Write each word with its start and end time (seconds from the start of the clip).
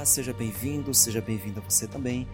Olá, 0.00 0.06
seja 0.06 0.32
bem-vindo, 0.32 0.94
seja 0.94 1.20
bem-vinda 1.20 1.60
você 1.60 1.86
também. 1.86 2.26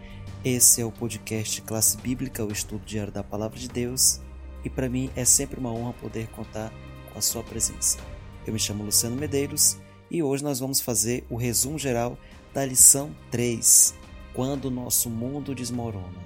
Esse 0.45 0.81
é 0.81 0.85
o 0.85 0.93
podcast 0.93 1.61
Classe 1.63 1.97
Bíblica, 1.97 2.45
o 2.45 2.53
estudo 2.53 2.85
diário 2.85 3.13
da 3.13 3.25
Palavra 3.25 3.59
de 3.59 3.69
Deus, 3.69 4.21
e 4.65 4.71
para 4.71 4.89
mim 4.89 5.11
é 5.17 5.25
sempre 5.25 5.59
uma 5.59 5.73
honra 5.73 5.93
poder 5.95 6.29
contar 6.29 6.73
com 7.13 7.19
a 7.19 7.21
sua 7.21 7.43
presença. 7.43 7.99
Eu 8.47 8.53
me 8.53 8.59
chamo 8.61 8.85
Luciano 8.85 9.17
Medeiros 9.17 9.77
e 10.09 10.23
hoje 10.23 10.45
nós 10.45 10.61
vamos 10.61 10.81
fazer 10.81 11.27
o 11.29 11.35
resumo 11.35 11.77
geral 11.77 12.17
da 12.55 12.65
lição 12.65 13.13
3, 13.33 13.97
Quando 14.33 14.67
o 14.67 14.71
nosso 14.71 15.11
mundo 15.11 15.53
desmorona. 15.53 16.25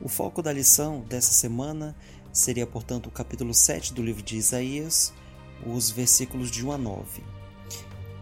O 0.00 0.08
foco 0.08 0.40
da 0.40 0.52
lição 0.52 1.00
dessa 1.08 1.32
semana 1.32 1.96
seria, 2.32 2.68
portanto, 2.68 3.08
o 3.08 3.10
capítulo 3.10 3.52
7 3.52 3.92
do 3.92 4.00
livro 4.00 4.22
de 4.22 4.36
Isaías, 4.36 5.12
os 5.66 5.90
versículos 5.90 6.52
de 6.52 6.64
1 6.64 6.70
a 6.70 6.78
9. 6.78 7.35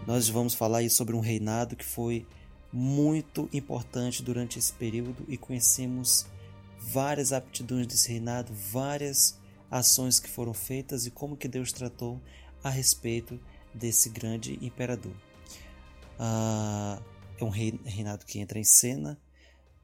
Nós 0.07 0.29
vamos 0.29 0.53
falar 0.53 0.79
aí 0.79 0.91
sobre 0.91 1.17
um 1.17 1.21
reinado 1.21 1.75
que 1.75 1.85
foi 1.85 2.27
muito 2.71 3.49
importante 3.55 4.23
durante 4.23 4.59
esse 4.59 4.73
período 4.73 5.25
e 5.29 5.39
conhecemos 5.39 6.27
várias 6.79 7.33
aptidões 7.33 7.87
desse 7.87 8.11
reinado, 8.11 8.53
várias 8.53 9.39
ações 9.71 10.21
que 10.21 10.29
foram 10.29 10.53
feitas 10.53 11.07
e 11.07 11.11
como 11.11 11.39
que 11.39 11.49
Deus 11.49 11.73
tratou 11.73 12.21
a 12.63 12.69
respeito 12.69 13.41
desse 13.73 14.11
grande 14.11 14.59
imperador. 14.61 15.15
Ah, 16.19 17.01
é 17.41 17.45
um 17.45 17.49
reinado 17.49 18.27
que 18.27 18.39
entra 18.39 18.59
em 18.59 18.65
cena 18.65 19.19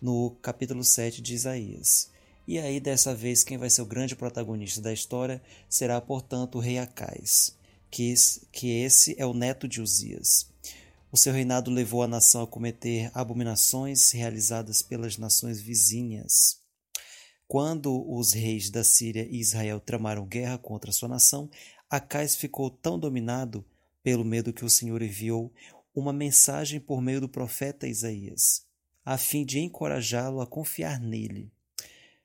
no 0.00 0.32
capítulo 0.42 0.84
7 0.84 1.22
de 1.22 1.32
Isaías. 1.32 2.10
E 2.46 2.58
aí, 2.58 2.78
dessa 2.78 3.14
vez, 3.14 3.42
quem 3.42 3.56
vai 3.56 3.70
ser 3.70 3.80
o 3.80 3.86
grande 3.86 4.14
protagonista 4.14 4.82
da 4.82 4.92
história 4.92 5.40
será, 5.68 5.98
portanto, 5.98 6.58
o 6.58 6.60
rei 6.60 6.78
Acais 6.78 7.58
que 7.90 8.10
esse, 8.10 8.46
que 8.52 8.70
esse 8.70 9.14
é 9.18 9.26
o 9.26 9.34
neto 9.34 9.66
de 9.66 9.80
Uzias. 9.80 10.48
O 11.12 11.16
seu 11.16 11.32
reinado 11.32 11.70
levou 11.70 12.02
a 12.02 12.08
nação 12.08 12.42
a 12.42 12.46
cometer 12.46 13.10
abominações 13.12 14.12
realizadas 14.12 14.80
pelas 14.80 15.18
nações 15.18 15.60
vizinhas. 15.60 16.60
Quando 17.48 18.08
os 18.08 18.32
reis 18.32 18.70
da 18.70 18.84
Síria 18.84 19.26
e 19.28 19.40
Israel 19.40 19.80
tramaram 19.80 20.24
guerra 20.24 20.56
contra 20.56 20.92
sua 20.92 21.08
nação, 21.08 21.50
Acais 21.90 22.36
ficou 22.36 22.70
tão 22.70 22.96
dominado 22.96 23.64
pelo 24.04 24.24
medo 24.24 24.52
que 24.52 24.64
o 24.64 24.70
Senhor 24.70 25.02
enviou 25.02 25.52
uma 25.92 26.12
mensagem 26.12 26.78
por 26.78 27.02
meio 27.02 27.20
do 27.20 27.28
profeta 27.28 27.88
Isaías, 27.88 28.64
a 29.04 29.18
fim 29.18 29.44
de 29.44 29.58
encorajá-lo 29.58 30.40
a 30.40 30.46
confiar 30.46 31.00
nele. 31.00 31.50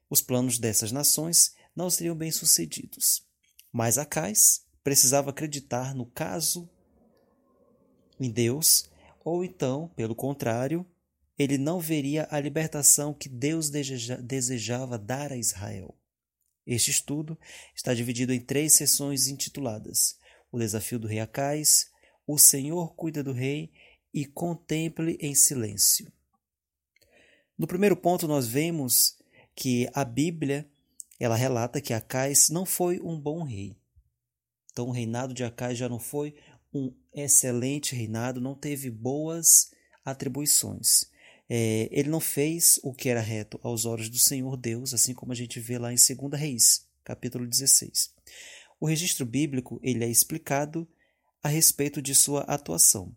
Os 0.08 0.22
planos 0.22 0.60
dessas 0.60 0.92
nações 0.92 1.56
não 1.76 1.90
seriam 1.90 2.16
bem-sucedidos, 2.16 3.26
mas 3.72 3.98
Acais 3.98 4.65
precisava 4.86 5.32
acreditar 5.32 5.96
no 5.96 6.06
caso 6.06 6.70
em 8.20 8.30
Deus, 8.30 8.88
ou 9.24 9.44
então, 9.44 9.88
pelo 9.96 10.14
contrário, 10.14 10.86
ele 11.40 11.58
não 11.58 11.80
veria 11.80 12.28
a 12.30 12.40
libertação 12.40 13.12
que 13.12 13.28
Deus 13.28 13.72
desejava 13.72 15.00
dar 15.00 15.32
a 15.32 15.38
Israel. 15.38 15.98
Este 16.68 16.92
estudo 16.92 17.36
está 17.76 17.96
dividido 17.96 18.32
em 18.32 18.40
três 18.40 18.74
sessões 18.74 19.28
intituladas: 19.28 20.20
O 20.52 20.60
desafio 20.60 21.00
do 21.00 21.08
rei 21.08 21.20
Acais, 21.20 21.90
O 22.28 22.38
Senhor 22.38 22.94
cuida 22.96 23.24
do 23.24 23.34
rei 23.34 23.72
e 24.14 24.24
Contemple 24.24 25.18
em 25.20 25.34
silêncio. 25.34 26.14
No 27.58 27.66
primeiro 27.66 27.98
ponto, 27.98 28.28
nós 28.28 28.48
vemos 28.48 29.18
que 29.56 29.90
a 29.96 30.06
Bíblia 30.06 30.70
ela 31.20 31.36
relata 31.36 31.82
que 31.82 31.92
Acais 31.92 32.50
não 32.50 32.68
foi 32.68 33.00
um 33.00 33.20
bom 33.20 33.44
rei. 33.44 33.76
Então, 34.76 34.90
o 34.90 34.92
reinado 34.92 35.34
de 35.34 35.42
Acais 35.42 35.78
já 35.78 35.88
não 35.88 36.00
foi 36.00 36.36
um 36.74 36.94
excelente 37.14 37.96
reinado, 37.96 38.42
não 38.42 38.54
teve 38.54 38.90
boas 38.90 39.72
atribuições. 40.04 41.10
É, 41.48 41.88
ele 41.90 42.10
não 42.10 42.20
fez 42.20 42.78
o 42.84 42.94
que 42.94 43.08
era 43.08 43.22
reto 43.22 43.58
aos 43.64 43.86
olhos 43.86 44.10
do 44.10 44.20
Senhor 44.20 44.58
Deus, 44.58 44.94
assim 44.94 45.14
como 45.14 45.32
a 45.32 45.36
gente 45.36 45.62
vê 45.62 45.78
lá 45.78 45.94
em 45.94 45.96
2 45.96 46.38
Reis, 46.38 46.90
capítulo 47.06 47.48
16. 47.48 48.14
O 48.78 48.86
registro 48.86 49.26
bíblico 49.26 49.80
ele 49.82 50.04
é 50.04 50.10
explicado 50.10 50.86
a 51.42 51.48
respeito 51.48 52.02
de 52.02 52.14
sua 52.14 52.42
atuação. 52.42 53.16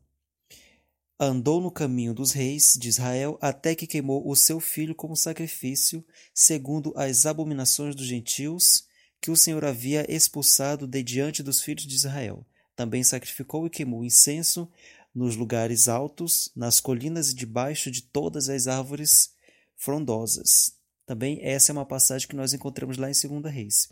Andou 1.19 1.60
no 1.60 1.72
caminho 1.72 2.14
dos 2.14 2.30
reis 2.30 2.78
de 2.78 2.88
Israel 2.88 3.36
até 3.40 3.75
que 3.75 3.88
queimou 3.88 4.30
o 4.30 4.36
seu 4.36 4.60
filho 4.60 4.94
como 4.94 5.16
sacrifício, 5.16 6.06
segundo 6.32 6.92
as 6.96 7.26
abominações 7.26 7.96
dos 7.96 8.06
gentios 8.06 8.86
que 9.20 9.30
o 9.30 9.36
Senhor 9.36 9.64
havia 9.64 10.10
expulsado 10.10 10.86
de 10.86 11.02
diante 11.02 11.42
dos 11.42 11.62
filhos 11.62 11.86
de 11.86 11.94
Israel. 11.94 12.46
Também 12.76 13.02
sacrificou 13.02 13.66
e 13.66 13.70
queimou 13.70 14.04
incenso 14.04 14.70
nos 15.14 15.34
lugares 15.34 15.88
altos, 15.88 16.50
nas 16.54 16.80
colinas 16.80 17.30
e 17.30 17.34
debaixo 17.34 17.90
de 17.90 18.02
todas 18.02 18.48
as 18.48 18.68
árvores 18.68 19.32
frondosas. 19.76 20.76
Também 21.04 21.40
essa 21.42 21.72
é 21.72 21.74
uma 21.74 21.86
passagem 21.86 22.28
que 22.28 22.36
nós 22.36 22.52
encontramos 22.52 22.96
lá 22.96 23.10
em 23.10 23.40
2 23.40 23.52
Reis. 23.52 23.88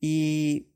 E 0.00 0.66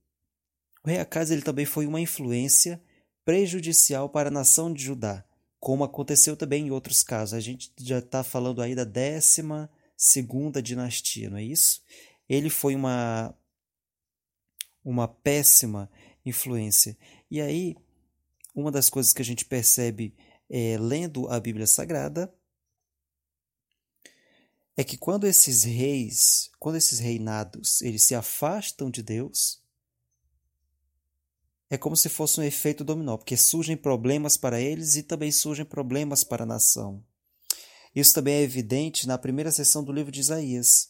o 0.82 0.88
rei 0.88 0.98
Acaz 0.98 1.30
ele 1.30 1.42
também 1.42 1.66
foi 1.66 1.86
uma 1.86 2.00
influência 2.00 2.82
prejudicial 3.24 4.08
para 4.08 4.28
a 4.28 4.32
nação 4.32 4.72
de 4.72 4.82
Judá, 4.82 5.24
como 5.60 5.84
aconteceu 5.84 6.36
também 6.36 6.66
em 6.66 6.70
outros 6.70 7.02
casos. 7.02 7.34
A 7.34 7.40
gente 7.40 7.70
já 7.78 7.98
está 7.98 8.24
falando 8.24 8.62
aí 8.62 8.74
da 8.74 8.84
décima 8.84 9.70
segunda 9.96 10.62
dinastia, 10.62 11.28
não 11.28 11.36
é 11.36 11.44
isso? 11.44 11.82
Ele 12.28 12.48
foi 12.48 12.74
uma 12.74 13.34
uma 14.84 15.08
péssima 15.08 15.90
influência. 16.24 16.96
E 17.30 17.40
aí, 17.40 17.76
uma 18.54 18.70
das 18.70 18.88
coisas 18.88 19.12
que 19.12 19.22
a 19.22 19.24
gente 19.24 19.44
percebe 19.44 20.14
é, 20.48 20.76
lendo 20.78 21.28
a 21.28 21.38
Bíblia 21.38 21.66
Sagrada 21.66 22.32
é 24.76 24.84
que 24.84 24.96
quando 24.96 25.26
esses 25.26 25.62
reis, 25.62 26.50
quando 26.58 26.76
esses 26.76 26.98
reinados, 26.98 27.82
eles 27.82 28.02
se 28.02 28.14
afastam 28.14 28.90
de 28.90 29.02
Deus, 29.02 29.60
é 31.68 31.78
como 31.78 31.96
se 31.96 32.08
fosse 32.08 32.40
um 32.40 32.42
efeito 32.42 32.82
dominó, 32.82 33.16
porque 33.16 33.36
surgem 33.36 33.76
problemas 33.76 34.36
para 34.36 34.60
eles 34.60 34.96
e 34.96 35.02
também 35.02 35.30
surgem 35.30 35.64
problemas 35.64 36.24
para 36.24 36.42
a 36.42 36.46
nação. 36.46 37.04
Isso 37.94 38.12
também 38.12 38.34
é 38.34 38.42
evidente 38.42 39.06
na 39.06 39.18
primeira 39.18 39.52
sessão 39.52 39.84
do 39.84 39.92
livro 39.92 40.10
de 40.10 40.20
Isaías. 40.20 40.89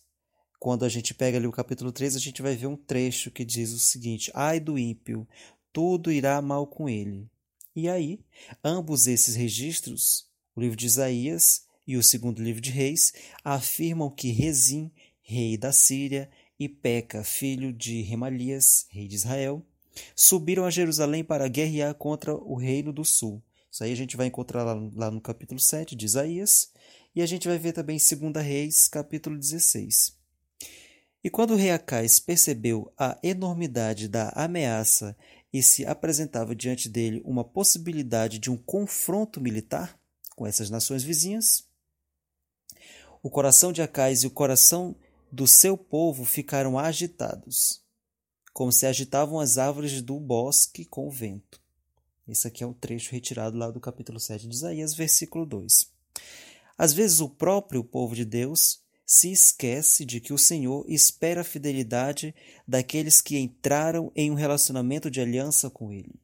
Quando 0.60 0.84
a 0.84 0.90
gente 0.90 1.14
pega 1.14 1.38
ali 1.38 1.46
o 1.46 1.52
capítulo 1.52 1.90
3, 1.90 2.16
a 2.16 2.18
gente 2.18 2.42
vai 2.42 2.54
ver 2.54 2.66
um 2.66 2.76
trecho 2.76 3.30
que 3.30 3.46
diz 3.46 3.72
o 3.72 3.78
seguinte: 3.78 4.30
Ai 4.34 4.60
do 4.60 4.78
ímpio, 4.78 5.26
tudo 5.72 6.12
irá 6.12 6.42
mal 6.42 6.66
com 6.66 6.86
ele. 6.86 7.30
E 7.74 7.88
aí, 7.88 8.20
ambos 8.62 9.06
esses 9.06 9.34
registros, 9.34 10.26
o 10.54 10.60
livro 10.60 10.76
de 10.76 10.84
Isaías 10.84 11.62
e 11.86 11.96
o 11.96 12.02
segundo 12.02 12.42
livro 12.42 12.60
de 12.60 12.70
Reis, 12.70 13.10
afirmam 13.42 14.10
que 14.10 14.32
Rezim, 14.32 14.92
rei 15.22 15.56
da 15.56 15.72
Síria, 15.72 16.30
e 16.58 16.68
Peca, 16.68 17.24
filho 17.24 17.72
de 17.72 18.02
Remalias, 18.02 18.86
rei 18.90 19.08
de 19.08 19.14
Israel, 19.14 19.64
subiram 20.14 20.66
a 20.66 20.70
Jerusalém 20.70 21.24
para 21.24 21.48
guerrear 21.48 21.94
contra 21.94 22.34
o 22.34 22.54
reino 22.54 22.92
do 22.92 23.02
sul. 23.02 23.42
Isso 23.72 23.82
aí 23.82 23.92
a 23.92 23.96
gente 23.96 24.14
vai 24.14 24.26
encontrar 24.26 24.62
lá, 24.64 24.74
lá 24.94 25.10
no 25.10 25.22
capítulo 25.22 25.58
7 25.58 25.96
de 25.96 26.04
Isaías, 26.04 26.70
e 27.16 27.22
a 27.22 27.26
gente 27.26 27.48
vai 27.48 27.58
ver 27.58 27.72
também 27.72 27.96
em 27.96 28.30
2 28.30 28.44
Reis, 28.44 28.88
capítulo 28.88 29.38
16. 29.38 30.19
E 31.22 31.28
quando 31.28 31.52
o 31.52 31.56
rei 31.56 31.70
Acais 31.70 32.18
percebeu 32.18 32.92
a 32.96 33.18
enormidade 33.22 34.08
da 34.08 34.30
ameaça 34.30 35.16
e 35.52 35.62
se 35.62 35.84
apresentava 35.84 36.54
diante 36.54 36.88
dele 36.88 37.20
uma 37.24 37.44
possibilidade 37.44 38.38
de 38.38 38.50
um 38.50 38.56
confronto 38.56 39.40
militar 39.40 39.98
com 40.34 40.46
essas 40.46 40.70
nações 40.70 41.02
vizinhas, 41.02 41.68
o 43.22 43.28
coração 43.28 43.70
de 43.70 43.82
Acais 43.82 44.22
e 44.22 44.26
o 44.26 44.30
coração 44.30 44.96
do 45.30 45.46
seu 45.46 45.76
povo 45.76 46.24
ficaram 46.24 46.78
agitados, 46.78 47.82
como 48.54 48.72
se 48.72 48.86
agitavam 48.86 49.38
as 49.38 49.58
árvores 49.58 50.00
do 50.00 50.18
bosque 50.18 50.86
com 50.86 51.06
o 51.06 51.10
vento. 51.10 51.60
Esse 52.26 52.48
aqui 52.48 52.64
é 52.64 52.66
um 52.66 52.72
trecho 52.72 53.12
retirado 53.12 53.58
lá 53.58 53.70
do 53.70 53.80
capítulo 53.80 54.18
7 54.18 54.48
de 54.48 54.54
Isaías, 54.54 54.94
versículo 54.94 55.44
2. 55.44 55.90
Às 56.78 56.94
vezes 56.94 57.20
o 57.20 57.28
próprio 57.28 57.84
povo 57.84 58.14
de 58.14 58.24
Deus 58.24 58.80
se 59.12 59.32
esquece 59.32 60.04
de 60.04 60.20
que 60.20 60.32
o 60.32 60.38
Senhor 60.38 60.84
espera 60.88 61.40
a 61.40 61.44
fidelidade 61.44 62.32
daqueles 62.66 63.20
que 63.20 63.36
entraram 63.36 64.12
em 64.14 64.30
um 64.30 64.34
relacionamento 64.34 65.10
de 65.10 65.20
aliança 65.20 65.68
com 65.68 65.92
Ele. 65.92 66.14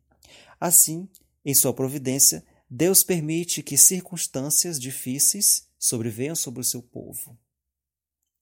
Assim, 0.61 1.09
em 1.45 1.53
sua 1.53 1.75
providência, 1.75 2.47
Deus 2.71 3.03
permite 3.03 3.61
que 3.61 3.77
circunstâncias 3.77 4.79
difíceis 4.79 5.69
sobrevenham 5.77 6.37
sobre 6.37 6.61
o 6.61 6.65
seu 6.65 6.81
povo. 6.81 7.37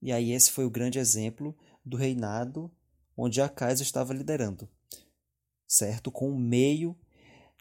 E 0.02 0.12
aí 0.12 0.32
esse 0.32 0.50
foi 0.50 0.66
o 0.66 0.70
grande 0.70 0.98
exemplo 0.98 1.56
do 1.82 1.96
reinado 1.96 2.70
onde 3.16 3.40
Acais 3.40 3.80
estava 3.80 4.12
liderando, 4.12 4.68
certo? 5.66 6.12
Com 6.12 6.28
o 6.28 6.38
meio 6.38 6.94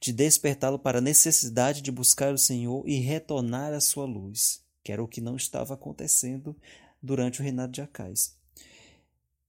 de 0.02 0.12
despertá-lo 0.12 0.78
para 0.78 0.98
a 0.98 1.02
necessidade 1.02 1.82
de 1.82 1.94
buscar 1.94 2.34
o 2.34 2.38
Senhor 2.38 2.86
e 2.86 3.00
retornar 3.00 3.72
à 3.72 3.80
sua 3.80 4.04
luz 4.04 4.63
que 4.84 4.92
era 4.92 5.04
o 5.04 5.08
que 5.08 5.22
não 5.22 5.36
estava 5.36 5.74
acontecendo 5.74 6.56
durante 7.02 7.40
o 7.40 7.44
reinado 7.44 7.72
de 7.72 7.82
Acais. 7.82 8.38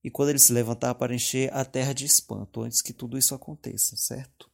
E 0.03 0.09
quando 0.09 0.29
ele 0.29 0.39
se 0.39 0.53
levantar 0.53 0.95
para 0.95 1.15
encher 1.15 1.51
a 1.53 1.65
terra 1.65 1.93
de 1.93 2.05
espanto, 2.05 2.61
antes 2.61 2.81
que 2.81 2.93
tudo 2.93 3.17
isso 3.17 3.33
aconteça, 3.33 3.97
certo? 3.97 4.49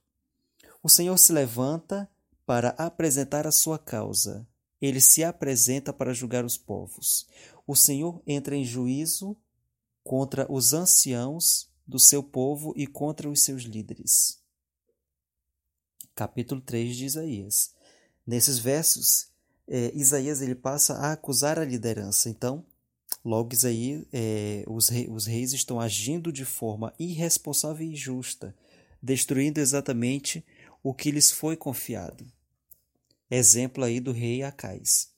O 0.81 0.89
Senhor 0.89 1.17
se 1.17 1.31
levanta 1.33 2.09
para 2.45 2.69
apresentar 2.69 3.45
a 3.45 3.51
sua 3.51 3.77
causa. 3.77 4.47
Ele 4.81 4.99
se 4.99 5.23
apresenta 5.23 5.93
para 5.93 6.13
julgar 6.13 6.43
os 6.43 6.57
povos. 6.57 7.27
O 7.67 7.75
Senhor 7.75 8.21
entra 8.25 8.55
em 8.55 8.65
juízo 8.65 9.37
contra 10.03 10.51
os 10.51 10.73
anciãos 10.73 11.69
do 11.85 11.99
seu 11.99 12.23
povo 12.23 12.73
e 12.75 12.87
contra 12.87 13.29
os 13.29 13.41
seus 13.41 13.63
líderes. 13.63 14.41
Capítulo 16.15 16.61
3 16.61 16.95
de 16.95 17.05
Isaías. 17.05 17.73
Nesses 18.25 18.57
versos, 18.57 19.30
é, 19.73 19.89
Isaías 19.95 20.41
ele 20.41 20.53
passa 20.53 20.95
a 20.95 21.13
acusar 21.13 21.57
a 21.57 21.63
liderança. 21.63 22.29
Então, 22.29 22.65
logo 23.23 23.53
Isaías, 23.53 24.05
é, 24.11 24.65
os, 24.67 24.89
rei, 24.89 25.07
os 25.09 25.25
reis 25.25 25.53
estão 25.53 25.79
agindo 25.79 26.29
de 26.29 26.43
forma 26.43 26.93
irresponsável 26.99 27.87
e 27.87 27.93
injusta, 27.93 28.53
destruindo 29.01 29.61
exatamente 29.61 30.45
o 30.83 30.93
que 30.93 31.09
lhes 31.09 31.31
foi 31.31 31.55
confiado. 31.55 32.25
Exemplo 33.29 33.85
aí 33.85 34.01
do 34.01 34.11
rei 34.11 34.43
Acais. 34.43 35.09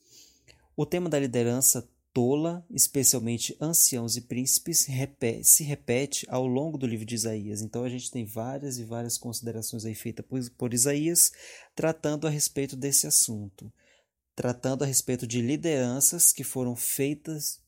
O 0.78 0.86
tema 0.86 1.10
da 1.10 1.20
liderança 1.20 1.90
tola, 2.14 2.64
especialmente 2.70 3.58
anciãos 3.60 4.16
e 4.16 4.22
príncipes, 4.22 4.88
se 5.44 5.64
repete 5.64 6.28
ao 6.30 6.46
longo 6.46 6.78
do 6.78 6.86
livro 6.86 7.08
de 7.08 7.16
Isaías. 7.16 7.64
Então 7.64 7.84
a 7.84 7.90
gente 7.90 8.12
tem 8.12 8.24
várias 8.24 8.78
e 8.78 8.84
várias 8.84 9.18
considerações 9.18 9.84
aí 9.84 9.96
feitas 9.96 10.26
por 10.50 10.74
Isaías 10.76 11.32
tratando 11.76 12.28
a 12.28 12.30
respeito 12.30 12.76
desse 12.76 13.08
assunto, 13.08 13.74
tratando 14.36 14.84
a 14.84 14.88
respeito 14.88 15.28
de 15.28 15.42
lideranças 15.42 16.32
que 16.32 16.44
foram 16.44 16.76
feitas 16.76 17.62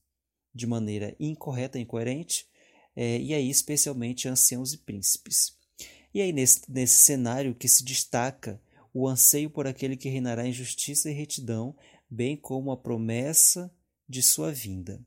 de 0.54 0.66
maneira 0.66 1.16
incorreta, 1.20 1.80
incoerente, 1.80 2.48
é, 2.96 3.20
e 3.20 3.34
aí 3.34 3.50
especialmente 3.50 4.28
anciãos 4.28 4.74
e 4.74 4.78
príncipes. 4.78 5.58
E 6.14 6.22
aí 6.22 6.32
nesse, 6.32 6.62
nesse 6.72 7.02
cenário 7.02 7.54
que 7.54 7.68
se 7.68 7.84
destaca 7.84 8.62
o 8.94 9.08
anseio 9.08 9.50
por 9.50 9.68
aquele 9.68 9.98
que 9.98 10.08
reinará 10.08 10.48
em 10.48 10.54
justiça 10.54 11.12
e 11.12 11.14
retidão, 11.14 11.76
bem 12.10 12.38
como 12.38 12.72
a 12.72 12.78
promessa 12.78 13.70
de 14.08 14.24
sua 14.24 14.52
vinda. 14.52 15.02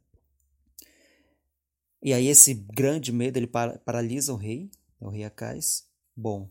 E 2.03 2.13
aí 2.13 2.29
esse 2.29 2.53
grande 2.53 3.11
medo 3.11 3.39
ele 3.39 3.47
paralisa 3.47 4.33
o 4.33 4.37
rei, 4.37 4.71
é 5.01 5.07
o 5.07 5.11
rei 5.11 5.25
Acais. 5.25 5.87
Bom, 6.15 6.51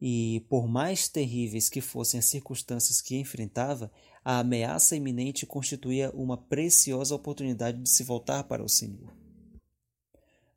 e 0.00 0.44
por 0.48 0.66
mais 0.66 1.06
terríveis 1.06 1.68
que 1.68 1.80
fossem 1.80 2.18
as 2.18 2.26
circunstâncias 2.26 3.00
que 3.00 3.16
enfrentava, 3.16 3.92
a 4.24 4.38
ameaça 4.38 4.94
iminente 4.94 5.46
constituía 5.46 6.10
uma 6.12 6.36
preciosa 6.36 7.14
oportunidade 7.14 7.82
de 7.82 7.88
se 7.88 8.04
voltar 8.04 8.44
para 8.44 8.62
o 8.62 8.68
Senhor. 8.68 9.12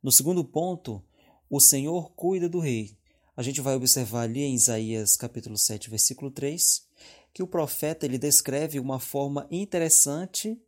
No 0.02 0.12
segundo 0.12 0.44
ponto, 0.44 1.02
o 1.50 1.60
Senhor 1.60 2.12
cuida 2.12 2.48
do 2.48 2.60
rei. 2.60 2.96
A 3.36 3.42
gente 3.42 3.60
vai 3.60 3.74
observar 3.74 4.22
ali 4.22 4.42
em 4.42 4.54
Isaías 4.54 5.16
capítulo 5.16 5.58
7, 5.58 5.90
versículo 5.90 6.30
3, 6.30 6.86
que 7.34 7.42
o 7.42 7.46
profeta 7.46 8.06
ele 8.06 8.18
descreve 8.18 8.78
uma 8.78 8.98
forma 8.98 9.46
interessante 9.50 10.60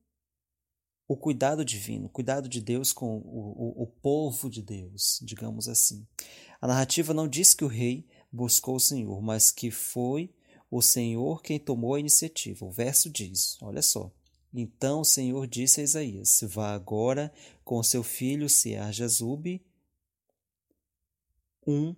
o 1.09 1.17
cuidado 1.17 1.65
divino, 1.65 2.07
o 2.07 2.11
cuidado 2.11 2.47
de 2.47 2.61
Deus 2.61 2.93
com 2.93 3.17
o, 3.17 3.81
o, 3.81 3.83
o, 3.85 3.87
povo 3.87 4.51
de 4.51 4.61
Deus, 4.61 5.19
digamos 5.23 5.67
assim. 5.67 6.07
A 6.61 6.67
narrativa 6.67 7.15
não 7.15 7.27
diz 7.27 7.55
que 7.55 7.65
o 7.65 7.69
rei 7.69 8.07
buscou 8.31 8.77
o 8.77 8.81
Senhor, 8.81 9.23
mas 9.23 9.51
que 9.51 9.71
foi 9.71 10.31
o 10.71 10.83
Senhor 10.83 11.43
quem 11.43 11.59
tomou 11.59 11.95
a 11.95 12.01
iniciativa. 12.01 12.65
O 12.65 12.71
verso 12.71 13.11
diz: 13.11 13.57
olha 13.63 13.83
só. 13.83 14.13
Então 14.53 15.01
o 15.01 15.05
Senhor 15.05 15.47
disse 15.47 15.81
a 15.81 15.85
Isaías: 15.85 16.41
Vá 16.43 16.75
agora 16.75 17.33
com 17.65 17.83
seu 17.83 18.03
filho 18.03 18.49
Sear-Jazube, 18.49 19.65
um 21.67 21.95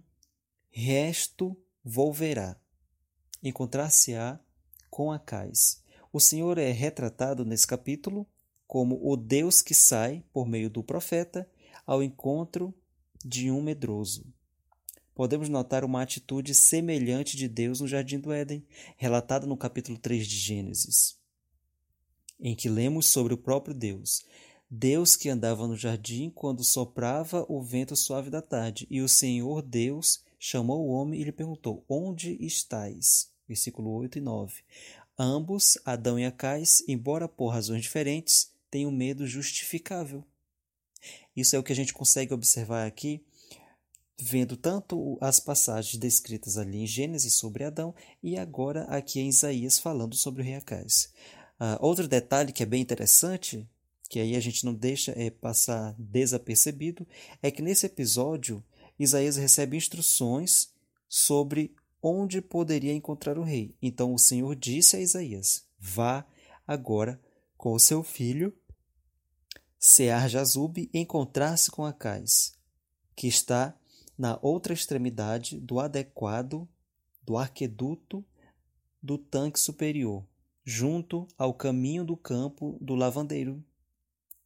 resto 0.69 1.57
volverá, 1.85 2.61
encontrar-se-á 3.43 4.41
com 4.91 5.13
Acais. 5.13 5.83
O 6.13 6.19
Senhor 6.19 6.59
é 6.59 6.73
retratado 6.73 7.45
nesse 7.45 7.67
capítulo 7.67 8.27
como 8.67 9.01
o 9.03 9.17
Deus 9.17 9.63
que 9.63 9.75
sai, 9.75 10.25
por 10.33 10.47
meio 10.47 10.69
do 10.71 10.83
profeta, 10.83 11.49
ao 11.87 12.03
encontro 12.03 12.75
de 13.25 13.51
um 13.51 13.63
medroso. 13.63 14.25
Podemos 15.21 15.51
notar 15.51 15.85
uma 15.85 16.01
atitude 16.01 16.55
semelhante 16.55 17.37
de 17.37 17.47
Deus 17.47 17.79
no 17.79 17.87
Jardim 17.87 18.19
do 18.19 18.33
Éden, 18.33 18.65
relatada 18.97 19.47
no 19.47 19.55
capítulo 19.55 19.99
3 19.99 20.27
de 20.27 20.39
Gênesis, 20.39 21.15
em 22.41 22.57
que 22.57 22.71
lemos 22.71 23.05
sobre 23.05 23.35
o 23.35 23.37
próprio 23.37 23.75
Deus. 23.75 24.25
Deus 24.71 25.17
que 25.17 25.29
andava 25.29 25.67
no 25.67 25.77
jardim 25.77 26.31
quando 26.31 26.65
soprava 26.65 27.45
o 27.51 27.61
vento 27.61 27.95
suave 27.95 28.31
da 28.31 28.41
tarde, 28.41 28.87
e 28.89 29.03
o 29.03 29.09
Senhor 29.11 29.61
Deus 29.61 30.25
chamou 30.39 30.87
o 30.87 30.91
homem 30.91 31.21
e 31.21 31.25
lhe 31.25 31.33
perguntou: 31.33 31.85
Onde 31.87 32.43
estás? 32.43 33.31
Versículo 33.47 33.91
8 33.91 34.17
e 34.17 34.21
9. 34.23 34.63
Ambos, 35.19 35.77
Adão 35.85 36.19
e 36.19 36.25
Acais, 36.25 36.83
embora 36.89 37.29
por 37.29 37.49
razões 37.49 37.83
diferentes, 37.83 38.55
tem 38.71 38.87
um 38.87 38.91
medo 38.91 39.27
justificável. 39.27 40.25
Isso 41.37 41.55
é 41.55 41.59
o 41.59 41.63
que 41.63 41.73
a 41.73 41.77
gente 41.77 41.93
consegue 41.93 42.33
observar 42.33 42.87
aqui, 42.87 43.23
vendo 44.23 44.57
tanto 44.57 45.19
as 45.21 45.41
passagens 45.41 45.97
descritas 45.97 46.59
ali 46.59 46.79
em 46.83 46.87
Gênesis 46.87 47.35
sobre 47.35 47.65
Adão 47.65 47.95
e 48.23 48.37
agora 48.37 48.85
aqui 48.85 49.21
em 49.21 49.29
Isaías 49.29 49.79
falando 49.79 50.15
sobre 50.15 50.43
o 50.43 50.45
rei 50.45 50.55
Acais. 50.55 51.13
Uh, 51.61 51.77
outro 51.81 52.09
detalhe 52.09 52.53
que 52.53 52.63
é 52.63 52.67
bem 52.67 52.81
interessante, 52.81 53.69
que 54.09 54.19
aí 54.19 54.35
a 54.35 54.41
gente 54.41 54.65
não 54.65 54.75
deixa 54.75 55.13
é, 55.13 55.31
passar 55.31 55.95
desapercebido, 55.99 57.07
é 57.43 57.51
que 57.51 57.63
nesse 57.63 57.87
episódio 57.87 58.65
Isaías 58.99 59.37
recebe 59.37 59.77
instruções 59.77 60.71
sobre 61.09 61.75
onde 62.03 62.41
poderia 62.41 62.93
encontrar 62.93 63.39
o 63.39 63.43
rei. 63.43 63.75
Então 63.81 64.15
o 64.15 64.19
Senhor 64.19 64.55
disse 64.57 64.97
a 64.97 65.01
Isaías: 65.01 65.65
Vá 65.79 66.27
agora 66.67 67.21
com 67.57 67.73
o 67.73 67.79
seu 67.79 68.03
filho 68.03 68.55
Sear-Jazub 69.79 70.91
encontrar-se 70.93 71.71
com 71.71 71.85
Acais, 71.85 72.55
que 73.17 73.27
está 73.27 73.75
na 74.21 74.39
outra 74.43 74.75
extremidade 74.75 75.59
do 75.59 75.81
adequado 75.81 76.69
do 77.23 77.39
arqueduto 77.39 78.23
do 79.03 79.17
tanque 79.17 79.59
superior, 79.59 80.27
junto 80.63 81.27
ao 81.39 81.55
caminho 81.55 82.05
do 82.05 82.19
campo 82.19 82.77
do 82.83 82.95
lavandeiro. 82.95 83.65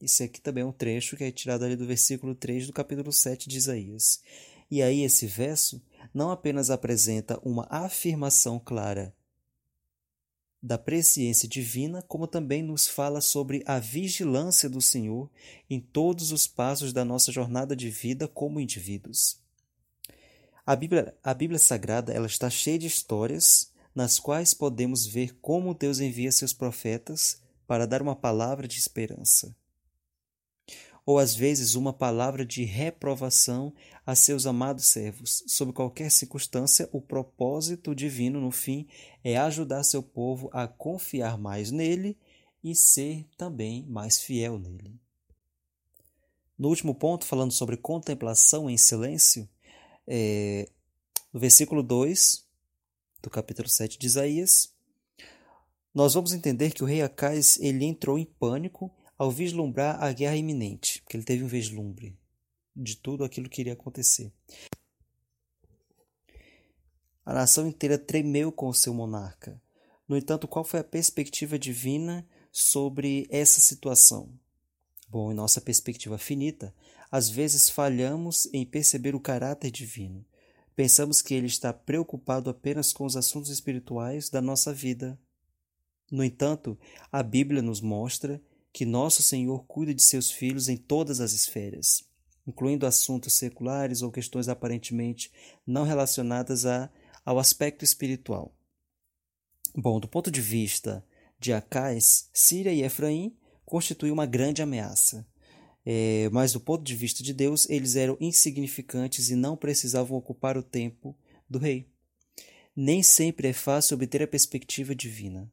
Esse 0.00 0.22
aqui 0.22 0.40
também 0.40 0.62
é 0.62 0.64
um 0.64 0.70
trecho 0.70 1.16
que 1.16 1.24
é 1.24 1.32
tirado 1.32 1.64
ali 1.64 1.74
do 1.74 1.88
versículo 1.88 2.36
3 2.36 2.68
do 2.68 2.72
capítulo 2.72 3.10
7 3.10 3.48
de 3.48 3.56
Isaías. 3.56 4.22
E 4.70 4.80
aí 4.80 5.02
esse 5.02 5.26
verso 5.26 5.82
não 6.14 6.30
apenas 6.30 6.70
apresenta 6.70 7.40
uma 7.42 7.66
afirmação 7.68 8.60
clara 8.60 9.12
da 10.62 10.78
presciência 10.78 11.48
divina, 11.48 12.00
como 12.00 12.28
também 12.28 12.62
nos 12.62 12.86
fala 12.86 13.20
sobre 13.20 13.64
a 13.66 13.80
vigilância 13.80 14.70
do 14.70 14.80
Senhor 14.80 15.28
em 15.68 15.80
todos 15.80 16.30
os 16.30 16.46
passos 16.46 16.92
da 16.92 17.04
nossa 17.04 17.32
jornada 17.32 17.74
de 17.74 17.90
vida 17.90 18.28
como 18.28 18.60
indivíduos. 18.60 19.42
A 20.66 20.74
Bíblia, 20.74 21.16
a 21.22 21.34
Bíblia 21.34 21.58
Sagrada 21.58 22.12
ela 22.12 22.26
está 22.26 22.48
cheia 22.48 22.78
de 22.78 22.86
histórias 22.86 23.72
nas 23.94 24.18
quais 24.18 24.54
podemos 24.54 25.06
ver 25.06 25.36
como 25.40 25.74
Deus 25.74 26.00
envia 26.00 26.32
seus 26.32 26.52
profetas 26.52 27.40
para 27.66 27.86
dar 27.86 28.02
uma 28.02 28.16
palavra 28.16 28.66
de 28.66 28.78
esperança 28.78 29.54
ou 31.06 31.18
às 31.18 31.34
vezes 31.34 31.74
uma 31.74 31.92
palavra 31.92 32.44
de 32.46 32.64
reprovação 32.64 33.72
a 34.06 34.14
seus 34.14 34.46
amados 34.46 34.86
servos. 34.86 35.44
Sob 35.46 35.72
qualquer 35.72 36.10
circunstância, 36.10 36.88
o 36.92 37.00
propósito 37.00 37.94
divino, 37.94 38.40
no 38.40 38.50
fim, 38.50 38.86
é 39.22 39.36
ajudar 39.36 39.84
seu 39.84 40.02
povo 40.02 40.48
a 40.52 40.66
confiar 40.66 41.36
mais 41.36 41.70
nele 41.70 42.16
e 42.62 42.74
ser 42.74 43.26
também 43.36 43.84
mais 43.86 44.18
fiel 44.18 44.58
nele. 44.58 44.98
No 46.58 46.68
último 46.68 46.94
ponto, 46.94 47.26
falando 47.26 47.52
sobre 47.52 47.76
contemplação 47.76 48.70
em 48.70 48.78
silêncio, 48.78 49.48
é, 50.06 50.68
no 51.32 51.40
versículo 51.40 51.82
2 51.82 52.44
do 53.22 53.30
capítulo 53.30 53.68
7 53.68 53.98
de 53.98 54.06
Isaías, 54.06 54.72
nós 55.94 56.14
vamos 56.14 56.32
entender 56.32 56.72
que 56.72 56.82
o 56.82 56.86
rei 56.86 57.02
Acais 57.02 57.58
ele 57.60 57.84
entrou 57.84 58.18
em 58.18 58.24
pânico 58.24 58.90
ao 59.16 59.30
vislumbrar 59.30 60.02
a 60.02 60.12
guerra 60.12 60.36
iminente, 60.36 61.00
porque 61.02 61.16
ele 61.16 61.24
teve 61.24 61.44
um 61.44 61.48
vislumbre 61.48 62.18
de 62.74 62.96
tudo 62.96 63.24
aquilo 63.24 63.48
que 63.48 63.60
iria 63.60 63.74
acontecer. 63.74 64.32
A 67.24 67.32
nação 67.32 67.66
inteira 67.66 67.96
tremeu 67.96 68.52
com 68.52 68.68
o 68.68 68.74
seu 68.74 68.92
monarca. 68.92 69.60
No 70.06 70.16
entanto, 70.16 70.46
qual 70.46 70.64
foi 70.64 70.80
a 70.80 70.84
perspectiva 70.84 71.58
divina 71.58 72.26
sobre 72.52 73.26
essa 73.30 73.60
situação? 73.60 74.38
Bom, 75.14 75.30
em 75.30 75.34
nossa 75.36 75.60
perspectiva 75.60 76.18
finita, 76.18 76.74
às 77.08 77.30
vezes 77.30 77.70
falhamos 77.70 78.48
em 78.52 78.66
perceber 78.66 79.14
o 79.14 79.20
caráter 79.20 79.70
divino. 79.70 80.26
Pensamos 80.74 81.22
que 81.22 81.34
ele 81.34 81.46
está 81.46 81.72
preocupado 81.72 82.50
apenas 82.50 82.92
com 82.92 83.04
os 83.04 83.16
assuntos 83.16 83.48
espirituais 83.48 84.28
da 84.28 84.42
nossa 84.42 84.74
vida. 84.74 85.16
No 86.10 86.24
entanto, 86.24 86.76
a 87.12 87.22
Bíblia 87.22 87.62
nos 87.62 87.80
mostra 87.80 88.42
que 88.72 88.84
nosso 88.84 89.22
Senhor 89.22 89.64
cuida 89.66 89.94
de 89.94 90.02
seus 90.02 90.32
filhos 90.32 90.68
em 90.68 90.76
todas 90.76 91.20
as 91.20 91.32
esferas, 91.32 92.02
incluindo 92.44 92.84
assuntos 92.84 93.34
seculares 93.34 94.02
ou 94.02 94.10
questões 94.10 94.48
aparentemente 94.48 95.30
não 95.64 95.84
relacionadas 95.84 96.66
a, 96.66 96.90
ao 97.24 97.38
aspecto 97.38 97.84
espiritual. 97.84 98.52
Bom, 99.76 100.00
do 100.00 100.08
ponto 100.08 100.28
de 100.28 100.40
vista 100.40 101.06
de 101.38 101.52
Acais, 101.52 102.28
Síria 102.32 102.72
e 102.72 102.82
Efraim 102.82 103.32
constituíam 103.64 104.14
uma 104.14 104.26
grande 104.26 104.62
ameaça. 104.62 105.26
É, 105.86 106.30
mas 106.32 106.52
do 106.52 106.60
ponto 106.60 106.82
de 106.82 106.96
vista 106.96 107.22
de 107.22 107.34
Deus, 107.34 107.68
eles 107.68 107.94
eram 107.94 108.16
insignificantes 108.20 109.30
e 109.30 109.34
não 109.34 109.56
precisavam 109.56 110.16
ocupar 110.16 110.56
o 110.56 110.62
tempo 110.62 111.16
do 111.48 111.58
rei. 111.58 111.86
Nem 112.74 113.02
sempre 113.02 113.48
é 113.48 113.52
fácil 113.52 113.94
obter 113.94 114.22
a 114.22 114.26
perspectiva 114.26 114.94
divina. 114.94 115.50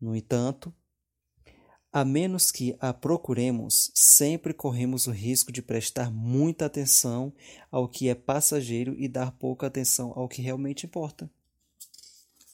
No 0.00 0.16
entanto, 0.16 0.74
a 1.92 2.04
menos 2.04 2.50
que 2.50 2.74
a 2.80 2.92
procuremos, 2.94 3.92
sempre 3.94 4.54
corremos 4.54 5.06
o 5.06 5.10
risco 5.10 5.52
de 5.52 5.60
prestar 5.60 6.10
muita 6.10 6.64
atenção 6.64 7.32
ao 7.70 7.86
que 7.86 8.08
é 8.08 8.14
passageiro 8.14 8.96
e 8.98 9.06
dar 9.06 9.30
pouca 9.32 9.66
atenção 9.66 10.10
ao 10.16 10.26
que 10.26 10.40
realmente 10.40 10.86
importa. 10.86 11.30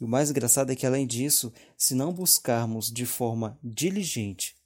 E 0.00 0.04
o 0.04 0.08
mais 0.08 0.30
engraçado 0.30 0.73
é 0.73 0.76
que, 0.76 0.87
além 0.87 1.06
disso, 1.06 1.52
se 1.76 1.94
não 1.94 2.12
buscarmos 2.12 2.90
de 2.90 3.06
forma 3.06 3.58
diligente 3.62 4.58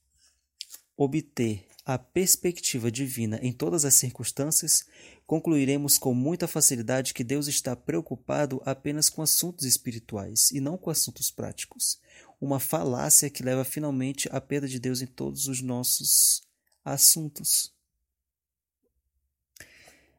obter 1.03 1.67
a 1.85 1.99
perspectiva 1.99 2.91
divina 2.91 3.39
em 3.43 3.53
todas 3.53 3.85
as 3.85 3.95
circunstâncias, 3.95 4.87
concluiremos 5.27 5.99
com 5.99 6.15
muita 6.15 6.47
facilidade 6.47 7.13
que 7.13 7.25
Deus 7.25 7.49
está 7.49 7.75
preocupado 7.75 8.63
apenas 8.65 9.09
com 9.09 9.21
assuntos 9.21 9.65
espirituais 9.65 10.51
e 10.53 10.61
não 10.61 10.79
com 10.79 10.91
assuntos 10.91 11.31
práticos 11.31 11.99
uma 12.43 12.59
falácia 12.59 13.31
que 13.31 13.43
leva 13.43 13.65
finalmente 13.65 14.29
à 14.33 14.41
perda 14.41 14.67
de 14.67 14.81
Deus 14.81 15.01
em 15.01 15.07
todos 15.07 15.47
os 15.47 15.63
nossos 15.63 16.43
assuntos. 16.85 17.73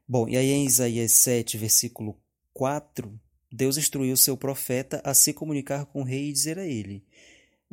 Bom, 0.07 0.29
e 0.29 0.37
aí 0.37 0.51
em 0.51 0.65
Isaías 0.65 1.11
7, 1.11 1.57
versículo 1.57 2.17
4, 2.53 3.19
Deus 3.51 3.77
instruiu 3.77 4.15
seu 4.15 4.37
profeta 4.37 5.01
a 5.03 5.13
se 5.13 5.33
comunicar 5.33 5.85
com 5.85 6.01
o 6.01 6.05
rei 6.05 6.29
e 6.29 6.33
dizer 6.33 6.57
a 6.57 6.65
ele 6.65 7.05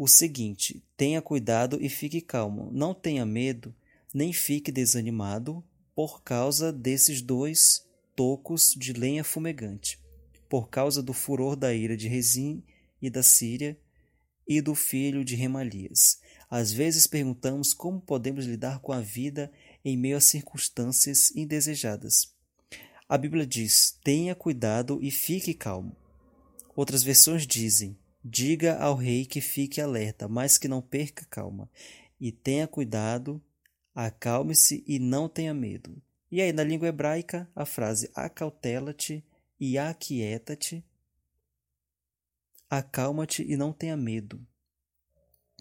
o 0.02 0.09
seguinte: 0.09 0.83
tenha 0.97 1.21
cuidado 1.21 1.76
e 1.78 1.87
fique 1.90 2.23
calmo, 2.23 2.71
não 2.73 2.95
tenha 2.95 3.26
medo, 3.26 3.75
nem 4.14 4.33
fique 4.33 4.73
desanimado 4.73 5.62
por 5.95 6.23
causa 6.23 6.73
desses 6.73 7.21
dois 7.21 7.87
tocos 8.16 8.75
de 8.75 8.95
lenha 8.95 9.23
fumegante, 9.23 10.00
por 10.49 10.71
causa 10.71 11.02
do 11.02 11.12
furor 11.12 11.54
da 11.54 11.75
ira 11.75 11.99
de 11.99 12.09
Rezim 12.09 12.62
e 13.02 13.11
da 13.11 13.23
Síria 13.23 13.78
e 14.49 14.62
do 14.62 14.75
filho 14.75 15.23
de 15.23 15.37
Remalias. 15.37 16.19
Às 16.49 16.73
vezes 16.73 17.07
perguntamos 17.07 17.75
como 17.75 18.00
podemos 18.00 18.47
lidar 18.47 18.78
com 18.78 18.92
a 18.92 19.02
vida 19.02 19.52
em 19.85 19.99
meio 19.99 20.16
a 20.16 20.21
circunstâncias 20.21 21.30
indesejadas. 21.37 22.33
A 23.07 23.19
Bíblia 23.19 23.47
diz: 23.47 23.99
tenha 24.02 24.35
cuidado 24.35 24.99
e 25.02 25.11
fique 25.11 25.52
calmo. 25.52 25.95
Outras 26.75 27.02
versões 27.02 27.47
dizem: 27.47 27.99
diga 28.24 28.78
ao 28.78 28.94
rei 28.94 29.24
que 29.24 29.40
fique 29.40 29.80
alerta, 29.80 30.28
mas 30.28 30.58
que 30.58 30.68
não 30.68 30.82
perca 30.82 31.24
calma. 31.26 31.70
E 32.20 32.30
tenha 32.30 32.66
cuidado, 32.66 33.42
acalme-se 33.94 34.84
e 34.86 34.98
não 34.98 35.28
tenha 35.28 35.54
medo. 35.54 36.00
E 36.30 36.40
aí, 36.40 36.52
na 36.52 36.62
língua 36.62 36.88
hebraica, 36.88 37.50
a 37.54 37.64
frase 37.64 38.10
acautela-te 38.14 39.24
e 39.58 39.76
aquieta-te 39.78 40.84
Acalma-te 42.70 43.42
e 43.42 43.56
não 43.56 43.72
tenha 43.72 43.96
medo. 43.96 44.46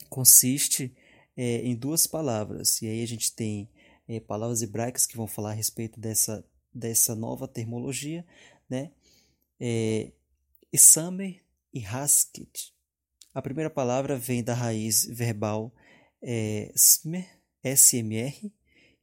Consiste 0.10 0.96
é, 1.36 1.58
em 1.66 1.76
duas 1.76 2.06
palavras, 2.06 2.80
e 2.84 2.88
aí 2.88 3.02
a 3.02 3.08
gente 3.08 3.34
tem 3.34 3.68
é, 4.08 4.20
palavras 4.20 4.62
hebraicas 4.62 5.08
que 5.08 5.18
vão 5.18 5.26
falar 5.26 5.50
a 5.50 5.56
respeito 5.56 6.00
dessa, 6.00 6.46
dessa 6.72 7.16
nova 7.16 7.48
termologia, 7.48 8.24
né? 8.70 8.92
É, 9.60 10.12
Isamer 10.72 11.44
e 11.74 11.86
Hasket. 11.86 12.74
A 13.34 13.42
primeira 13.42 13.70
palavra 13.70 14.18
vem 14.18 14.44
da 14.44 14.54
raiz 14.54 15.06
verbal 15.06 15.74
é, 16.22 16.72
smer, 16.76 17.28
SMR, 17.64 18.52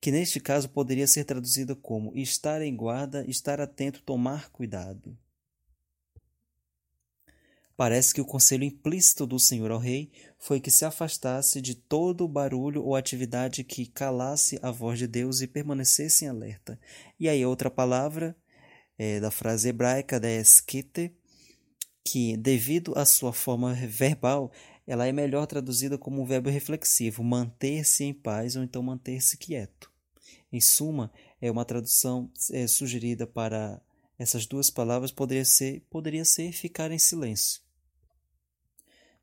que 0.00 0.10
neste 0.10 0.40
caso 0.40 0.68
poderia 0.68 1.06
ser 1.06 1.24
traduzida 1.24 1.74
como 1.74 2.16
estar 2.16 2.62
em 2.62 2.74
guarda, 2.74 3.24
estar 3.28 3.60
atento, 3.60 4.02
tomar 4.02 4.50
cuidado. 4.50 5.16
Parece 7.76 8.14
que 8.14 8.20
o 8.22 8.24
conselho 8.24 8.64
implícito 8.64 9.26
do 9.26 9.38
Senhor 9.38 9.70
ao 9.70 9.78
rei 9.78 10.10
foi 10.38 10.60
que 10.60 10.70
se 10.70 10.84
afastasse 10.84 11.60
de 11.60 11.74
todo 11.74 12.24
o 12.24 12.28
barulho 12.28 12.82
ou 12.82 12.96
atividade 12.96 13.62
que 13.62 13.84
calasse 13.84 14.58
a 14.62 14.70
voz 14.70 14.98
de 14.98 15.06
Deus 15.06 15.42
e 15.42 15.46
permanecesse 15.46 16.24
em 16.24 16.28
alerta. 16.28 16.80
E 17.20 17.28
aí, 17.28 17.44
outra 17.44 17.70
palavra 17.70 18.34
é, 18.96 19.20
da 19.20 19.30
frase 19.30 19.68
hebraica 19.68 20.18
da 20.18 20.30
esquite, 20.30 21.14
que, 22.06 22.36
devido 22.36 22.96
à 22.96 23.04
sua 23.04 23.32
forma 23.32 23.74
verbal, 23.74 24.52
ela 24.86 25.06
é 25.06 25.12
melhor 25.12 25.44
traduzida 25.46 25.98
como 25.98 26.22
um 26.22 26.24
verbo 26.24 26.48
reflexivo, 26.48 27.24
manter-se 27.24 28.04
em 28.04 28.14
paz 28.14 28.54
ou 28.54 28.62
então 28.62 28.80
manter-se 28.80 29.36
quieto. 29.36 29.90
Em 30.52 30.60
suma, 30.60 31.12
é 31.40 31.50
uma 31.50 31.64
tradução 31.64 32.30
é, 32.52 32.68
sugerida 32.68 33.26
para 33.26 33.82
essas 34.16 34.46
duas 34.46 34.70
palavras 34.70 35.10
poderia 35.10 35.44
ser, 35.44 35.84
poderia 35.90 36.24
ser 36.24 36.52
ficar 36.52 36.92
em 36.92 36.98
silêncio. 36.98 37.60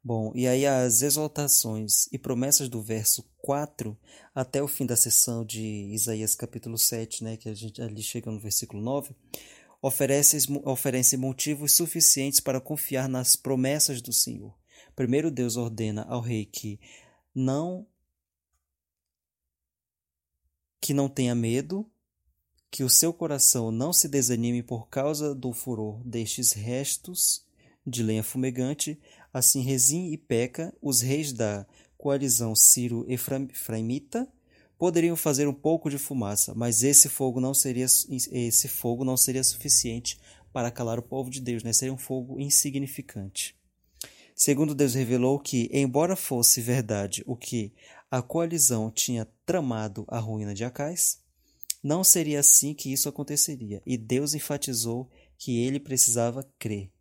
Bom, 0.03 0.33
e 0.35 0.45
aí 0.45 0.65
as 0.65 1.01
exaltações 1.01 2.11
e 2.11 2.17
promessas 2.19 2.67
do 2.67 2.81
verso 2.81 3.23
4 3.37 3.97
até 4.35 4.61
o 4.61 4.67
fim 4.67 4.85
da 4.85 4.97
sessão 4.97 5.45
de 5.45 5.63
Isaías 5.93 6.35
capítulo 6.35 6.77
7, 6.77 7.23
né, 7.23 7.37
que 7.37 7.47
a 7.47 7.53
gente 7.53 7.81
ali 7.81 8.03
chega 8.03 8.29
no 8.29 8.37
versículo 8.37 8.83
9, 8.83 9.15
oferecem 9.62 9.62
oferece 9.83 11.17
motivos 11.17 11.73
suficientes 11.73 12.39
para 12.39 12.61
confiar 12.61 13.09
nas 13.09 13.35
promessas 13.35 14.01
do 14.01 14.13
Senhor. 14.13 14.57
Primeiro 14.95 15.29
Deus 15.29 15.57
ordena 15.57 16.03
ao 16.03 16.21
rei 16.21 16.45
que 16.45 16.79
não 17.35 17.85
que 20.79 20.93
não 20.93 21.07
tenha 21.07 21.33
medo, 21.33 21.89
que 22.69 22.83
o 22.83 22.89
seu 22.89 23.13
coração 23.13 23.71
não 23.71 23.93
se 23.93 24.09
desanime 24.09 24.61
por 24.61 24.89
causa 24.89 25.33
do 25.33 25.53
furor 25.53 26.03
destes 26.03 26.51
restos 26.51 27.45
de 27.85 28.03
lenha 28.03 28.23
fumegante, 28.23 28.99
Assim, 29.33 29.61
Rezim 29.61 30.11
e 30.11 30.17
Peca, 30.17 30.71
os 30.79 31.01
reis 31.01 31.33
da 31.33 31.65
coalizão 31.97 32.55
Ciro-Efraimita, 32.55 34.31
poderiam 34.83 35.15
fazer 35.15 35.47
um 35.47 35.53
pouco 35.53 35.89
de 35.89 35.97
fumaça, 35.97 36.53
mas 36.53 36.83
esse 36.83 37.07
fogo 37.07 37.39
não 37.39 37.53
seria 37.53 37.85
esse 37.85 38.67
fogo 38.67 39.05
não 39.05 39.15
seria 39.15 39.41
suficiente 39.41 40.19
para 40.51 40.69
calar 40.69 40.99
o 40.99 41.01
povo 41.01 41.29
de 41.29 41.39
Deus, 41.39 41.63
né? 41.63 41.71
Seria 41.71 41.93
um 41.93 41.97
fogo 41.97 42.37
insignificante. 42.37 43.55
Segundo 44.35 44.75
Deus 44.75 44.93
revelou 44.93 45.39
que, 45.39 45.69
embora 45.71 46.17
fosse 46.17 46.59
verdade 46.59 47.23
o 47.25 47.33
que 47.33 47.71
a 48.11 48.21
coalizão 48.21 48.91
tinha 48.91 49.25
tramado 49.45 50.03
a 50.09 50.19
ruína 50.19 50.53
de 50.53 50.65
Acais, 50.65 51.21
não 51.81 52.03
seria 52.03 52.41
assim 52.41 52.73
que 52.73 52.91
isso 52.91 53.07
aconteceria, 53.07 53.81
e 53.85 53.95
Deus 53.95 54.33
enfatizou 54.33 55.09
que 55.37 55.63
ele 55.63 55.79
precisava 55.79 56.43
crer 56.59 56.91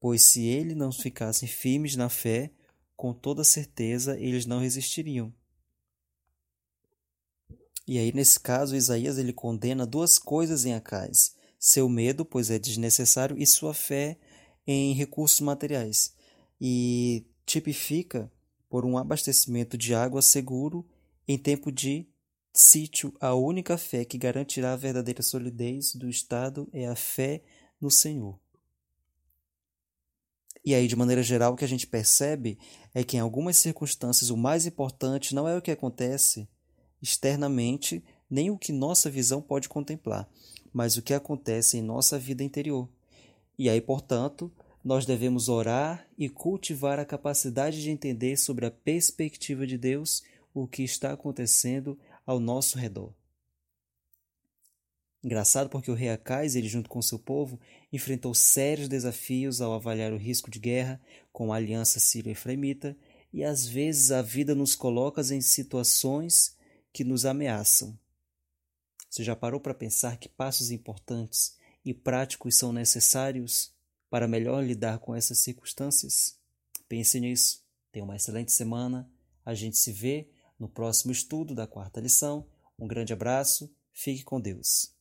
pois 0.00 0.22
se 0.22 0.44
eles 0.44 0.76
não 0.76 0.92
ficassem 0.92 1.48
firmes 1.48 1.96
na 1.96 2.08
fé, 2.08 2.50
com 2.96 3.12
toda 3.12 3.44
certeza 3.44 4.18
eles 4.18 4.46
não 4.46 4.60
resistiriam. 4.60 5.32
E 7.86 7.98
aí, 7.98 8.12
nesse 8.12 8.40
caso, 8.40 8.74
Isaías 8.74 9.16
ele 9.16 9.32
condena 9.32 9.86
duas 9.86 10.18
coisas 10.18 10.64
em 10.64 10.74
Acais: 10.74 11.34
seu 11.58 11.88
medo, 11.88 12.24
pois 12.24 12.50
é 12.50 12.58
desnecessário, 12.58 13.38
e 13.38 13.46
sua 13.46 13.72
fé 13.72 14.18
em 14.66 14.92
recursos 14.92 15.40
materiais. 15.40 16.14
E 16.60 17.24
tipifica 17.44 18.30
por 18.68 18.84
um 18.84 18.98
abastecimento 18.98 19.78
de 19.78 19.94
água 19.94 20.20
seguro 20.20 20.84
em 21.28 21.38
tempo 21.38 21.70
de 21.70 22.08
sítio. 22.52 23.14
A 23.20 23.34
única 23.34 23.78
fé 23.78 24.04
que 24.04 24.18
garantirá 24.18 24.72
a 24.72 24.76
verdadeira 24.76 25.22
solidez 25.22 25.94
do 25.94 26.08
Estado 26.08 26.68
é 26.72 26.88
a 26.88 26.96
fé 26.96 27.42
no 27.80 27.90
Senhor. 27.90 28.38
E 30.64 30.74
aí, 30.74 30.88
de 30.88 30.96
maneira 30.96 31.22
geral, 31.22 31.52
o 31.52 31.56
que 31.56 31.64
a 31.64 31.68
gente 31.68 31.86
percebe 31.86 32.58
é 32.92 33.04
que 33.04 33.16
em 33.16 33.20
algumas 33.20 33.56
circunstâncias 33.56 34.30
o 34.30 34.36
mais 34.36 34.66
importante 34.66 35.32
não 35.32 35.46
é 35.46 35.56
o 35.56 35.62
que 35.62 35.70
acontece 35.70 36.48
externamente, 37.00 38.02
nem 38.28 38.50
o 38.50 38.58
que 38.58 38.72
nossa 38.72 39.08
visão 39.08 39.40
pode 39.40 39.68
contemplar, 39.68 40.28
mas 40.72 40.96
o 40.96 41.02
que 41.02 41.14
acontece 41.14 41.78
em 41.78 41.82
nossa 41.82 42.18
vida 42.18 42.42
interior. 42.42 42.88
E 43.58 43.70
aí, 43.70 43.80
portanto, 43.80 44.52
nós 44.84 45.04
devemos 45.04 45.48
orar 45.48 46.06
e 46.16 46.28
cultivar 46.28 46.98
a 46.98 47.04
capacidade 47.04 47.82
de 47.82 47.90
entender 47.90 48.36
sobre 48.36 48.66
a 48.66 48.70
perspectiva 48.70 49.66
de 49.66 49.76
Deus 49.76 50.22
o 50.54 50.66
que 50.66 50.82
está 50.82 51.12
acontecendo 51.12 51.98
ao 52.24 52.38
nosso 52.38 52.78
redor. 52.78 53.12
Engraçado 55.24 55.68
porque 55.68 55.90
o 55.90 55.94
rei 55.94 56.10
Acais, 56.10 56.54
ele 56.54 56.68
junto 56.68 56.88
com 56.88 57.02
seu 57.02 57.18
povo, 57.18 57.58
enfrentou 57.92 58.32
sérios 58.32 58.88
desafios 58.88 59.60
ao 59.60 59.72
avaliar 59.74 60.12
o 60.12 60.16
risco 60.16 60.50
de 60.50 60.60
guerra 60.60 61.00
com 61.32 61.52
a 61.52 61.56
aliança 61.56 61.98
sírio-efraimita, 61.98 62.96
e 63.32 63.42
às 63.42 63.66
vezes 63.66 64.12
a 64.12 64.22
vida 64.22 64.54
nos 64.54 64.74
coloca 64.76 65.20
em 65.34 65.40
situações 65.40 66.55
que 66.96 67.04
nos 67.04 67.26
ameaçam. 67.26 67.94
Você 69.10 69.22
já 69.22 69.36
parou 69.36 69.60
para 69.60 69.74
pensar 69.74 70.16
que 70.16 70.30
passos 70.30 70.70
importantes 70.70 71.54
e 71.84 71.92
práticos 71.92 72.56
são 72.56 72.72
necessários 72.72 73.70
para 74.08 74.26
melhor 74.26 74.64
lidar 74.64 74.98
com 75.00 75.14
essas 75.14 75.40
circunstâncias? 75.40 76.40
Pense 76.88 77.20
nisso. 77.20 77.62
Tenha 77.92 78.02
uma 78.02 78.16
excelente 78.16 78.50
semana. 78.50 79.06
A 79.44 79.52
gente 79.52 79.76
se 79.76 79.92
vê 79.92 80.30
no 80.58 80.70
próximo 80.70 81.12
estudo 81.12 81.54
da 81.54 81.66
quarta 81.66 82.00
lição. 82.00 82.48
Um 82.78 82.88
grande 82.88 83.12
abraço. 83.12 83.70
Fique 83.92 84.24
com 84.24 84.40
Deus. 84.40 84.95